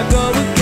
[0.00, 0.59] I go again.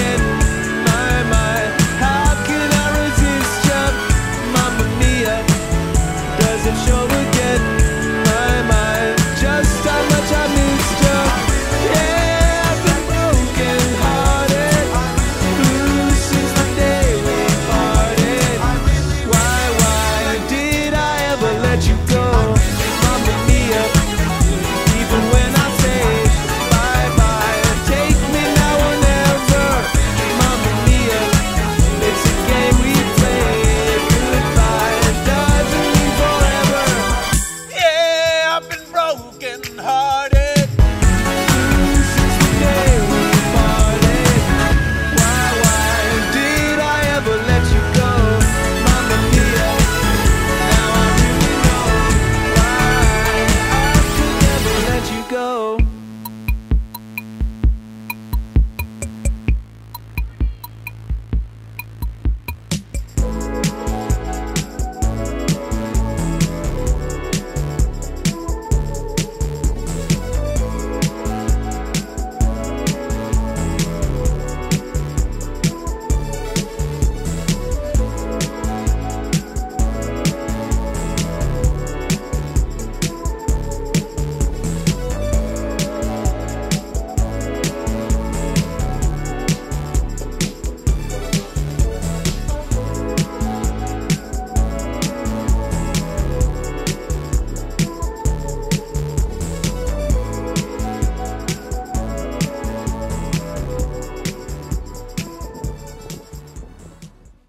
[39.78, 40.37] broken hearted.